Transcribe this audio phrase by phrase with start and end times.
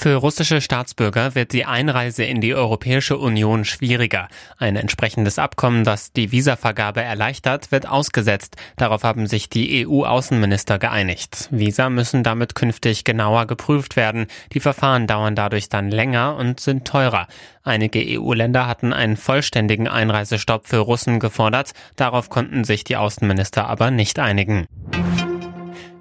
[0.00, 4.28] Für russische Staatsbürger wird die Einreise in die Europäische Union schwieriger.
[4.56, 8.54] Ein entsprechendes Abkommen, das die Visavergabe erleichtert, wird ausgesetzt.
[8.76, 11.48] Darauf haben sich die EU-Außenminister geeinigt.
[11.50, 14.28] Visa müssen damit künftig genauer geprüft werden.
[14.52, 17.26] Die Verfahren dauern dadurch dann länger und sind teurer.
[17.64, 21.72] Einige EU-Länder hatten einen vollständigen Einreisestopp für Russen gefordert.
[21.96, 24.68] Darauf konnten sich die Außenminister aber nicht einigen.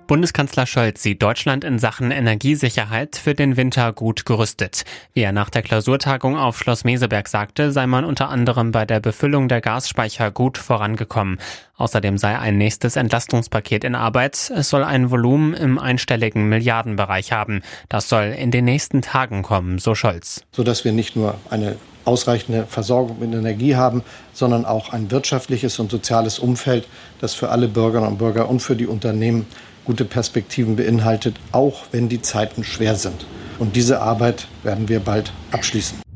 [0.07, 4.85] Bundeskanzler Scholz sieht Deutschland in Sachen Energiesicherheit für den Winter gut gerüstet.
[5.13, 9.01] Wie er nach der Klausurtagung auf Schloss Meseberg sagte, sei man unter anderem bei der
[9.01, 11.39] Befüllung der Gasspeicher gut vorangekommen.
[11.75, 14.49] Außerdem sei ein nächstes Entlastungspaket in Arbeit.
[14.55, 17.61] Es soll ein Volumen im einstelligen Milliardenbereich haben.
[17.89, 20.43] Das soll in den nächsten Tagen kommen, so Scholz.
[20.53, 21.75] Sodass wir nicht nur eine
[22.07, 24.03] ausreichende Versorgung mit Energie haben,
[24.33, 26.87] sondern auch ein wirtschaftliches und soziales Umfeld,
[27.19, 29.45] das für alle Bürgerinnen und Bürger und für die Unternehmen
[29.85, 33.25] gute Perspektiven beinhaltet, auch wenn die Zeiten schwer sind.
[33.59, 36.06] Und diese Arbeit werden wir bald abschließen.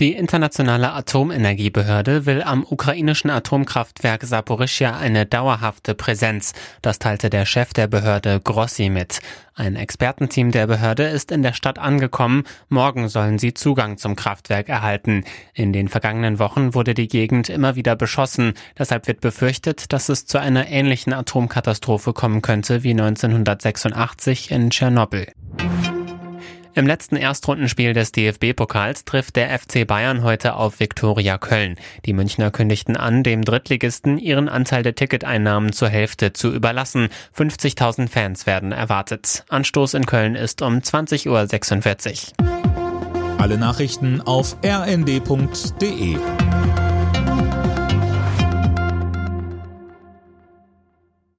[0.00, 6.52] Die internationale Atomenergiebehörde will am ukrainischen Atomkraftwerk Saporischia eine dauerhafte Präsenz.
[6.82, 9.20] Das teilte der Chef der Behörde Grossi mit.
[9.54, 12.42] Ein Expertenteam der Behörde ist in der Stadt angekommen.
[12.68, 15.22] Morgen sollen sie Zugang zum Kraftwerk erhalten.
[15.54, 18.54] In den vergangenen Wochen wurde die Gegend immer wieder beschossen.
[18.76, 25.28] Deshalb wird befürchtet, dass es zu einer ähnlichen Atomkatastrophe kommen könnte wie 1986 in Tschernobyl.
[26.76, 31.76] Im letzten Erstrundenspiel des DFB-Pokals trifft der FC Bayern heute auf Viktoria Köln.
[32.04, 37.10] Die Münchner kündigten an, dem Drittligisten ihren Anteil der Ticketeinnahmen zur Hälfte zu überlassen.
[37.38, 39.44] 50.000 Fans werden erwartet.
[39.50, 43.38] Anstoß in Köln ist um 20.46 Uhr.
[43.38, 46.16] Alle Nachrichten auf rnd.de